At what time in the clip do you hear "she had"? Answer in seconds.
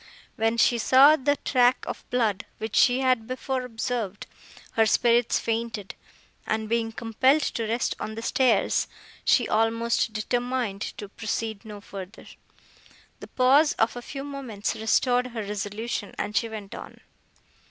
2.75-3.27